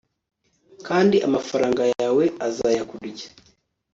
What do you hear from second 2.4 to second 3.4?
azayakurya